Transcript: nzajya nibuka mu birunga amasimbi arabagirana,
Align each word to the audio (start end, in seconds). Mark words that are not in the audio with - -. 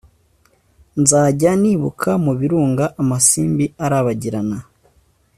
nzajya 1.01 1.51
nibuka 1.61 2.11
mu 2.25 2.33
birunga 2.39 2.85
amasimbi 3.01 3.65
arabagirana, 3.85 4.57